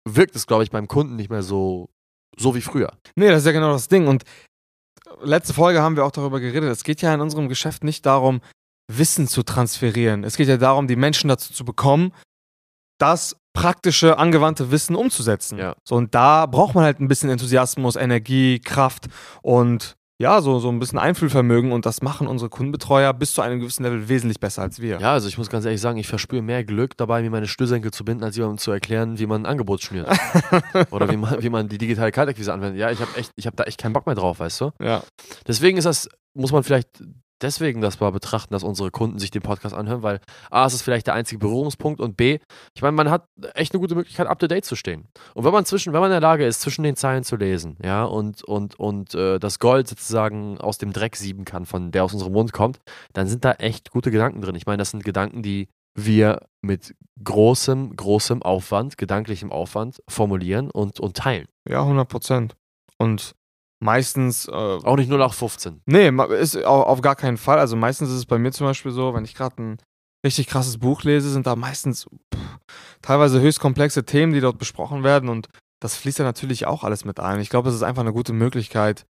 wirkt 0.06 0.36
es, 0.36 0.46
glaube 0.46 0.62
ich, 0.64 0.70
beim 0.70 0.88
Kunden 0.88 1.16
nicht 1.16 1.30
mehr 1.30 1.42
so, 1.42 1.88
so 2.36 2.54
wie 2.54 2.60
früher. 2.60 2.92
Nee, 3.16 3.28
das 3.28 3.40
ist 3.40 3.46
ja 3.46 3.52
genau 3.52 3.72
das 3.72 3.88
Ding. 3.88 4.08
Und 4.08 4.24
letzte 5.22 5.54
Folge 5.54 5.80
haben 5.80 5.96
wir 5.96 6.04
auch 6.04 6.10
darüber 6.10 6.38
geredet. 6.38 6.70
Es 6.70 6.84
geht 6.84 7.00
ja 7.00 7.14
in 7.14 7.20
unserem 7.22 7.48
Geschäft 7.48 7.82
nicht 7.82 8.04
darum, 8.04 8.40
Wissen 8.88 9.28
zu 9.28 9.42
transferieren. 9.42 10.24
Es 10.24 10.36
geht 10.36 10.48
ja 10.48 10.56
darum, 10.56 10.86
die 10.86 10.96
Menschen 10.96 11.28
dazu 11.28 11.52
zu 11.52 11.64
bekommen, 11.64 12.12
das 12.98 13.36
praktische, 13.52 14.18
angewandte 14.18 14.70
Wissen 14.70 14.96
umzusetzen. 14.96 15.58
Ja. 15.58 15.74
So, 15.84 15.96
und 15.96 16.14
da 16.14 16.46
braucht 16.46 16.74
man 16.74 16.84
halt 16.84 17.00
ein 17.00 17.08
bisschen 17.08 17.30
Enthusiasmus, 17.30 17.96
Energie, 17.96 18.60
Kraft 18.60 19.08
und 19.42 19.96
ja, 20.22 20.40
so, 20.40 20.60
so 20.60 20.68
ein 20.68 20.78
bisschen 20.78 21.00
Einfühlvermögen. 21.00 21.72
Und 21.72 21.84
das 21.84 22.00
machen 22.00 22.28
unsere 22.28 22.48
Kundenbetreuer 22.48 23.12
bis 23.12 23.34
zu 23.34 23.42
einem 23.42 23.58
gewissen 23.58 23.82
Level 23.82 24.08
wesentlich 24.08 24.38
besser 24.38 24.62
als 24.62 24.80
wir. 24.80 25.00
Ja, 25.00 25.12
also 25.12 25.26
ich 25.26 25.36
muss 25.36 25.50
ganz 25.50 25.64
ehrlich 25.64 25.80
sagen, 25.80 25.98
ich 25.98 26.06
verspüre 26.06 26.42
mehr 26.42 26.62
Glück 26.62 26.96
dabei, 26.96 27.22
mir 27.22 27.30
meine 27.30 27.48
Schnürsenkel 27.48 27.90
zu 27.90 28.04
binden, 28.04 28.22
als 28.22 28.36
jemandem 28.36 28.58
zu 28.58 28.70
erklären, 28.70 29.18
wie 29.18 29.26
man 29.26 29.42
ein 29.42 29.46
Angebot 29.46 29.82
schnürt. 29.82 30.08
Oder 30.92 31.10
wie 31.10 31.16
man, 31.16 31.42
wie 31.42 31.50
man 31.50 31.68
die 31.68 31.78
digitale 31.78 32.12
Kaltakquise 32.12 32.52
anwendet. 32.52 32.78
Ja, 32.78 32.92
ich 32.92 33.00
habe 33.00 33.10
habe 33.16 33.56
da 33.56 33.64
echt 33.64 33.80
keinen 33.80 33.94
Bock 33.94 34.06
mehr 34.06 34.14
drauf, 34.14 34.38
weißt 34.38 34.60
du? 34.60 34.70
ja. 34.80 35.02
Deswegen 35.48 35.76
ist 35.76 35.86
das, 35.86 36.08
muss 36.34 36.52
man 36.52 36.62
vielleicht 36.62 37.02
deswegen 37.42 37.80
das 37.80 38.00
mal 38.00 38.10
betrachten, 38.10 38.52
dass 38.52 38.62
unsere 38.62 38.90
Kunden 38.90 39.18
sich 39.18 39.30
den 39.30 39.42
Podcast 39.42 39.74
anhören, 39.74 40.02
weil 40.02 40.20
A, 40.50 40.66
es 40.66 40.74
ist 40.74 40.82
vielleicht 40.82 41.06
der 41.06 41.14
einzige 41.14 41.38
Berührungspunkt 41.38 42.00
und 42.00 42.16
B, 42.16 42.38
ich 42.74 42.82
meine, 42.82 42.92
man 42.92 43.10
hat 43.10 43.28
echt 43.54 43.72
eine 43.72 43.80
gute 43.80 43.94
Möglichkeit, 43.94 44.26
up 44.26 44.38
to 44.38 44.46
date 44.46 44.64
zu 44.64 44.76
stehen. 44.76 45.08
Und 45.34 45.44
wenn 45.44 45.52
man 45.52 45.64
zwischen, 45.64 45.92
wenn 45.92 46.00
man 46.00 46.10
in 46.10 46.14
der 46.14 46.20
Lage 46.20 46.46
ist, 46.46 46.60
zwischen 46.60 46.82
den 46.82 46.96
Zeilen 46.96 47.24
zu 47.24 47.36
lesen, 47.36 47.76
ja, 47.82 48.04
und, 48.04 48.42
und, 48.44 48.78
und 48.78 49.14
äh, 49.14 49.38
das 49.38 49.58
Gold 49.58 49.88
sozusagen 49.88 50.58
aus 50.58 50.78
dem 50.78 50.92
Dreck 50.92 51.16
sieben 51.16 51.44
kann, 51.44 51.66
von 51.66 51.90
der 51.90 52.04
aus 52.04 52.12
unserem 52.12 52.32
Mund 52.32 52.52
kommt, 52.52 52.80
dann 53.12 53.26
sind 53.26 53.44
da 53.44 53.52
echt 53.52 53.90
gute 53.90 54.10
Gedanken 54.10 54.40
drin. 54.40 54.54
Ich 54.54 54.66
meine, 54.66 54.78
das 54.78 54.90
sind 54.90 55.04
Gedanken, 55.04 55.42
die 55.42 55.68
wir 55.94 56.46
mit 56.62 56.94
großem, 57.22 57.96
großem 57.96 58.42
Aufwand, 58.42 58.96
gedanklichem 58.96 59.52
Aufwand 59.52 60.02
formulieren 60.08 60.70
und, 60.70 61.00
und 61.00 61.16
teilen. 61.16 61.46
ja, 61.68 61.82
100 61.82 62.08
Prozent. 62.08 62.56
Und 62.98 63.34
meistens 63.82 64.46
äh, 64.48 64.52
Auch 64.52 64.96
nicht 64.96 65.10
0815. 65.10 65.82
Nee, 65.86 66.10
ist 66.38 66.56
au- 66.56 66.82
auf 66.84 67.00
gar 67.00 67.16
keinen 67.16 67.36
Fall. 67.36 67.58
Also 67.58 67.76
meistens 67.76 68.08
ist 68.10 68.16
es 68.16 68.26
bei 68.26 68.38
mir 68.38 68.52
zum 68.52 68.66
Beispiel 68.66 68.92
so, 68.92 69.12
wenn 69.14 69.24
ich 69.24 69.34
gerade 69.34 69.60
ein 69.62 69.78
richtig 70.24 70.46
krasses 70.46 70.78
Buch 70.78 71.02
lese, 71.02 71.28
sind 71.30 71.46
da 71.46 71.56
meistens 71.56 72.06
pff, 72.34 72.58
teilweise 73.02 73.40
höchst 73.40 73.60
komplexe 73.60 74.04
Themen, 74.04 74.32
die 74.32 74.40
dort 74.40 74.58
besprochen 74.58 75.02
werden 75.02 75.28
und 75.28 75.48
das 75.80 75.96
fließt 75.96 76.20
ja 76.20 76.24
natürlich 76.24 76.66
auch 76.66 76.84
alles 76.84 77.04
mit 77.04 77.18
ein. 77.18 77.40
Ich 77.40 77.50
glaube, 77.50 77.68
es 77.68 77.74
ist 77.74 77.82
einfach 77.82 78.02
eine 78.02 78.12
gute 78.12 78.32
Möglichkeit, 78.32 79.04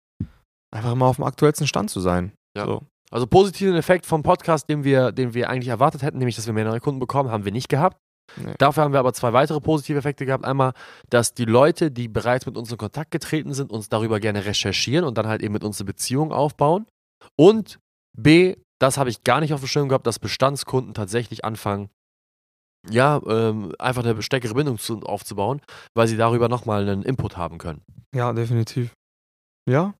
einfach 0.71 0.91
immer 0.91 1.07
auf 1.07 1.15
dem 1.15 1.25
aktuellsten 1.25 1.65
Stand 1.65 1.89
zu 1.89 1.99
sein. 1.99 2.31
Ja. 2.55 2.65
So. 2.65 2.83
Also 3.09 3.25
positiven 3.25 3.75
Effekt 3.75 4.05
vom 4.05 4.21
Podcast, 4.21 4.69
den 4.69 4.83
wir, 4.83 5.11
den 5.11 5.33
wir 5.33 5.49
eigentlich 5.49 5.69
erwartet 5.69 6.03
hätten, 6.03 6.19
nämlich, 6.19 6.35
dass 6.35 6.45
wir 6.45 6.53
mehr 6.53 6.65
neue 6.65 6.79
Kunden 6.79 6.99
bekommen, 6.99 7.31
haben 7.31 7.43
wir 7.43 7.51
nicht 7.51 7.69
gehabt. 7.69 7.97
Nee. 8.37 8.53
Dafür 8.57 8.83
haben 8.83 8.93
wir 8.93 8.99
aber 8.99 9.13
zwei 9.13 9.33
weitere 9.33 9.59
positive 9.59 9.97
Effekte 9.97 10.25
gehabt. 10.25 10.45
Einmal, 10.45 10.73
dass 11.09 11.33
die 11.33 11.45
Leute, 11.45 11.91
die 11.91 12.07
bereits 12.07 12.45
mit 12.45 12.57
uns 12.57 12.71
in 12.71 12.77
Kontakt 12.77 13.11
getreten 13.11 13.53
sind, 13.53 13.71
uns 13.71 13.89
darüber 13.89 14.19
gerne 14.19 14.45
recherchieren 14.45 15.05
und 15.05 15.17
dann 15.17 15.27
halt 15.27 15.41
eben 15.41 15.53
mit 15.53 15.63
uns 15.63 15.79
eine 15.79 15.85
Beziehung 15.85 16.31
aufbauen. 16.31 16.85
Und 17.35 17.79
B, 18.17 18.55
das 18.79 18.97
habe 18.97 19.09
ich 19.09 19.23
gar 19.23 19.39
nicht 19.39 19.53
auf 19.53 19.61
dem 19.61 19.67
Schirm 19.67 19.89
gehabt, 19.89 20.07
dass 20.07 20.19
Bestandskunden 20.19 20.93
tatsächlich 20.93 21.43
anfangen, 21.45 21.89
ja, 22.89 23.21
ähm, 23.27 23.73
einfach 23.77 24.03
eine 24.03 24.21
stärkere 24.21 24.53
Bindung 24.53 24.77
zu, 24.77 25.01
aufzubauen, 25.01 25.61
weil 25.95 26.07
sie 26.07 26.17
darüber 26.17 26.47
nochmal 26.47 26.87
einen 26.87 27.03
Input 27.03 27.35
haben 27.35 27.57
können. 27.57 27.81
Ja, 28.15 28.31
definitiv. 28.31 28.93
Ja. 29.69 29.93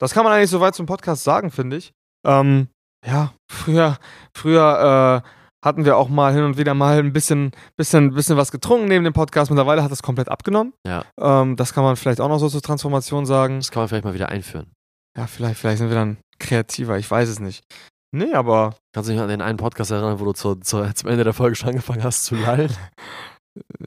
Das 0.00 0.12
kann 0.12 0.24
man 0.24 0.32
eigentlich 0.32 0.50
soweit 0.50 0.74
zum 0.74 0.86
Podcast 0.86 1.24
sagen, 1.24 1.50
finde 1.50 1.76
ich. 1.76 1.92
Ähm, 2.26 2.68
ja, 3.06 3.34
früher, 3.50 3.98
früher 4.34 5.22
äh, 5.24 5.28
hatten 5.64 5.84
wir 5.84 5.96
auch 5.96 6.08
mal 6.08 6.34
hin 6.34 6.44
und 6.44 6.58
wieder 6.58 6.74
mal 6.74 6.98
ein 6.98 7.12
bisschen, 7.12 7.52
bisschen, 7.76 8.14
bisschen 8.14 8.36
was 8.36 8.52
getrunken 8.52 8.86
neben 8.86 9.04
dem 9.04 9.14
Podcast. 9.14 9.50
Mittlerweile 9.50 9.82
hat 9.82 9.90
das 9.90 10.02
komplett 10.02 10.28
abgenommen. 10.28 10.74
Ja. 10.86 11.04
Ähm, 11.18 11.56
das 11.56 11.72
kann 11.72 11.82
man 11.82 11.96
vielleicht 11.96 12.20
auch 12.20 12.28
noch 12.28 12.38
so 12.38 12.48
zur 12.48 12.62
Transformation 12.62 13.24
sagen. 13.24 13.56
Das 13.56 13.70
kann 13.70 13.80
man 13.80 13.88
vielleicht 13.88 14.04
mal 14.04 14.14
wieder 14.14 14.28
einführen. 14.28 14.70
Ja, 15.16 15.26
vielleicht, 15.26 15.58
vielleicht 15.58 15.78
sind 15.78 15.88
wir 15.88 15.96
dann 15.96 16.18
kreativer, 16.38 16.98
ich 16.98 17.10
weiß 17.10 17.28
es 17.28 17.40
nicht. 17.40 17.64
Nee, 18.12 18.32
aber 18.34 18.74
Kannst 18.94 19.08
du 19.08 19.12
dich 19.12 19.20
an 19.20 19.28
den 19.28 19.42
einen 19.42 19.58
Podcast 19.58 19.90
erinnern, 19.90 20.20
wo 20.20 20.24
du 20.24 20.32
zu, 20.32 20.54
zu, 20.54 20.94
zum 20.94 21.10
Ende 21.10 21.24
der 21.24 21.32
Folge 21.32 21.56
schon 21.56 21.70
angefangen 21.70 22.04
hast 22.04 22.26
zu 22.26 22.36
lallen? 22.36 22.72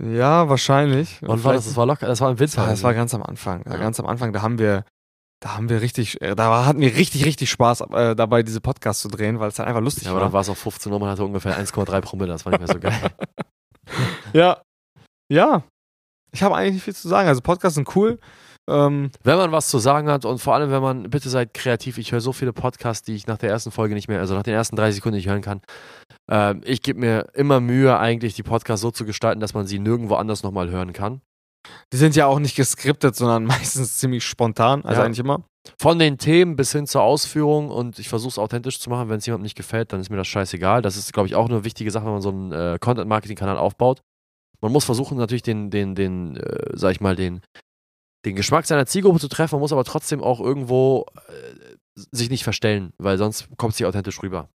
ja, 0.02 0.50
wahrscheinlich. 0.50 1.20
Wann 1.22 1.44
war 1.46 1.54
das? 1.54 1.66
Das 1.66 1.78
war 1.78 1.86
locker, 1.86 2.08
das 2.08 2.20
war 2.20 2.32
im 2.32 2.38
Winter. 2.38 2.64
Ja, 2.64 2.70
das 2.70 2.84
war 2.84 2.94
ganz 2.94 3.14
am 3.14 3.24
Anfang. 3.24 3.64
Ja. 3.66 3.78
Ganz 3.78 4.02
am 4.02 4.06
Anfang, 4.06 4.34
da 4.34 4.42
haben 4.42 4.60
wir, 4.60 4.84
da 5.40 5.56
haben 5.56 5.70
wir 5.70 5.82
richtig, 5.82 6.22
äh, 6.22 6.36
da 6.36 6.66
hatten 6.66 6.80
wir 6.80 6.96
richtig, 6.96 7.26
richtig 7.26 7.50
Spaß 7.50 7.82
äh, 7.92 8.16
dabei, 8.16 8.44
diese 8.44 8.62
Podcasts 8.62 9.02
zu 9.02 9.08
drehen, 9.08 9.40
weil 9.40 9.50
es 9.50 9.60
halt 9.60 9.68
einfach 9.68 9.82
lustig 9.82 10.06
ja, 10.06 10.12
aber 10.12 10.20
war. 10.20 10.26
dann 10.26 10.34
war 10.34 10.42
es 10.42 10.50
auch 10.50 10.58
15 10.58 10.92
Uhr, 10.92 11.00
man 11.00 11.10
hatte 11.10 11.24
ungefähr 11.24 11.58
1,3 11.60 12.02
Promille, 12.02 12.32
das 12.32 12.46
war 12.46 12.52
nicht 12.52 12.60
mehr 12.60 12.74
so 12.74 12.80
geil. 12.80 13.12
Ja. 14.34 14.62
Ja. 15.32 15.64
Ich 16.34 16.44
habe 16.44 16.56
eigentlich 16.56 16.74
nicht 16.74 16.84
viel 16.84 16.96
zu 16.96 17.08
sagen. 17.08 17.28
Also 17.30 17.42
Podcasts 17.42 17.76
sind 17.76 17.96
cool. 17.96 18.20
Ähm, 18.70 19.12
wenn 19.24 19.38
man 19.38 19.54
was 19.54 19.70
zu 19.70 19.80
sagen 19.80 20.10
hat 20.10 20.26
und 20.26 20.40
vor 20.40 20.54
allem, 20.54 20.72
wenn 20.72 20.82
man, 20.82 21.10
bitte 21.10 21.30
seid 21.30 21.54
kreativ, 21.54 21.98
ich 21.98 22.12
höre 22.12 22.20
so 22.20 22.34
viele 22.34 22.52
Podcasts, 22.52 23.06
die 23.06 23.16
ich 23.16 23.26
nach 23.26 23.38
der 23.38 23.50
ersten 23.50 23.72
Folge 23.72 23.94
nicht 23.96 24.10
mehr, 24.10 24.20
also 24.20 24.36
nach 24.36 24.44
den 24.44 24.54
ersten 24.54 24.76
30 24.76 24.96
Sekunden 24.96 25.16
nicht 25.16 25.30
hören 25.30 25.42
kann. 25.42 25.62
Ähm, 26.30 26.62
ich 26.66 26.82
gebe 26.82 27.00
mir 27.00 27.30
immer 27.34 27.62
Mühe, 27.62 27.98
eigentlich 27.98 28.34
die 28.34 28.44
Podcasts 28.44 28.82
so 28.82 28.92
zu 28.92 29.06
gestalten, 29.06 29.40
dass 29.40 29.54
man 29.54 29.68
sie 29.68 29.80
nirgendwo 29.80 30.16
anders 30.16 30.44
nochmal 30.44 30.70
hören 30.70 30.92
kann. 30.92 31.22
Die 31.94 31.98
sind 31.98 32.16
ja 32.16 32.26
auch 32.28 32.40
nicht 32.40 32.56
geskriptet, 32.56 33.16
sondern 33.16 33.44
meistens 33.46 33.98
ziemlich 33.98 34.24
spontan. 34.26 34.84
Also 34.86 35.02
Ja. 35.02 35.06
eigentlich 35.06 35.20
immer. 35.20 35.44
Von 35.80 36.00
den 36.00 36.18
Themen 36.18 36.56
bis 36.56 36.72
hin 36.72 36.88
zur 36.88 37.02
Ausführung 37.02 37.70
und 37.70 38.00
ich 38.00 38.08
versuche 38.08 38.30
es 38.30 38.40
authentisch 38.40 38.80
zu 38.80 38.90
machen. 38.90 39.10
Wenn 39.10 39.18
es 39.18 39.26
jemandem 39.26 39.44
nicht 39.44 39.58
gefällt, 39.58 39.92
dann 39.92 40.00
ist 40.00 40.10
mir 40.10 40.16
das 40.16 40.28
scheißegal. 40.28 40.82
Das 40.82 40.96
ist, 40.96 41.12
glaube 41.12 41.28
ich, 41.28 41.36
auch 41.36 41.50
eine 41.50 41.66
wichtige 41.66 41.92
Sache, 41.92 42.06
wenn 42.06 42.14
man 42.14 42.22
so 42.22 42.30
einen 42.30 42.52
äh, 42.54 42.78
Content-Marketing-Kanal 42.80 43.58
aufbaut. 43.58 44.02
Man 44.62 44.72
muss 44.72 44.86
versuchen, 44.86 45.18
natürlich 45.18 45.44
den, 45.44 45.70
den, 45.70 45.94
den, 45.94 46.38
äh, 46.38 46.70
sag 46.74 46.92
ich 46.92 47.02
mal, 47.02 47.16
den, 47.18 47.42
den 48.26 48.36
Geschmack 48.38 48.66
seiner 48.66 48.86
Zielgruppe 48.86 49.20
zu 49.20 49.28
treffen. 49.28 49.56
Man 49.56 49.60
muss 49.62 49.74
aber 49.74 49.84
trotzdem 49.84 50.24
auch 50.24 50.40
irgendwo 50.40 51.06
äh, 51.28 52.02
sich 52.12 52.30
nicht 52.30 52.44
verstellen, 52.46 52.94
weil 52.98 53.18
sonst 53.18 53.50
kommt 53.58 53.74
es 53.74 53.80
nicht 53.80 53.88
authentisch 53.88 54.22
rüber. 54.24 54.48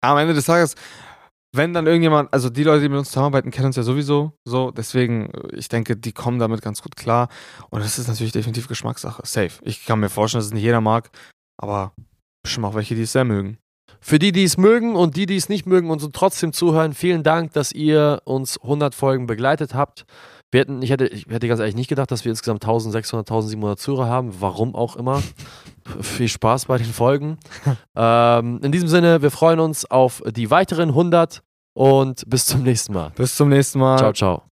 Am 0.00 0.16
Ende 0.18 0.34
des 0.34 0.46
Tages, 0.46 0.74
wenn 1.54 1.74
dann 1.74 1.86
irgendjemand, 1.86 2.32
also 2.32 2.48
die 2.48 2.64
Leute, 2.64 2.82
die 2.82 2.88
mit 2.88 2.98
uns 2.98 3.08
zusammenarbeiten, 3.08 3.50
kennen 3.50 3.66
uns 3.66 3.76
ja 3.76 3.82
sowieso 3.82 4.32
so. 4.44 4.70
Deswegen, 4.70 5.30
äh, 5.30 5.56
ich 5.56 5.68
denke, 5.68 5.96
die 5.96 6.12
kommen 6.12 6.38
damit 6.38 6.62
ganz 6.62 6.82
gut 6.82 6.96
klar. 6.96 7.28
Und 7.70 7.84
das 7.84 7.98
ist 7.98 8.08
natürlich 8.08 8.32
definitiv 8.32 8.68
Geschmackssache. 8.68 9.22
Safe. 9.24 9.52
Ich 9.62 9.84
kann 9.84 10.00
mir 10.00 10.08
vorstellen, 10.08 10.40
dass 10.40 10.46
es 10.46 10.54
nicht 10.54 10.62
jeder 10.62 10.80
mag, 10.80 11.10
aber 11.60 11.92
bestimmt 12.42 12.66
auch 12.66 12.74
welche, 12.74 12.94
die 12.94 13.02
es 13.02 13.12
sehr 13.12 13.24
mögen. 13.24 13.58
Für 14.00 14.18
die, 14.18 14.32
die 14.32 14.44
es 14.44 14.56
mögen 14.56 14.96
und 14.96 15.16
die, 15.16 15.26
die 15.26 15.36
es 15.36 15.48
nicht 15.48 15.66
mögen 15.66 15.90
und 15.90 16.00
so 16.00 16.08
trotzdem 16.08 16.52
zuhören, 16.52 16.94
vielen 16.94 17.22
Dank, 17.22 17.52
dass 17.52 17.70
ihr 17.70 18.22
uns 18.24 18.60
100 18.60 18.94
Folgen 18.94 19.26
begleitet 19.26 19.74
habt. 19.74 20.06
Wir 20.52 20.60
hätten, 20.60 20.82
ich, 20.82 20.90
hätte, 20.90 21.06
ich 21.06 21.26
hätte 21.26 21.48
ganz 21.48 21.60
ehrlich 21.60 21.74
nicht 21.74 21.88
gedacht, 21.88 22.10
dass 22.10 22.24
wir 22.24 22.30
insgesamt 22.30 22.62
1600, 22.62 23.26
1700 23.28 23.78
Zuhörer 23.80 24.06
haben. 24.06 24.32
Warum 24.38 24.74
auch 24.74 24.96
immer. 24.96 25.22
Viel 26.00 26.28
Spaß 26.28 26.66
bei 26.66 26.76
den 26.76 26.92
Folgen. 26.92 27.38
ähm, 27.96 28.60
in 28.62 28.70
diesem 28.70 28.88
Sinne, 28.88 29.22
wir 29.22 29.30
freuen 29.30 29.60
uns 29.60 29.90
auf 29.90 30.22
die 30.30 30.50
weiteren 30.50 30.90
100 30.90 31.42
und 31.72 32.28
bis 32.28 32.44
zum 32.44 32.62
nächsten 32.62 32.92
Mal. 32.92 33.10
Bis 33.16 33.34
zum 33.34 33.48
nächsten 33.48 33.78
Mal. 33.78 33.96
Ciao, 33.96 34.12
ciao. 34.12 34.51